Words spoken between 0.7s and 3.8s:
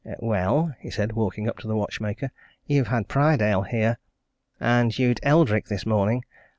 he said, walking up to the watchmaker. "You've had Prydale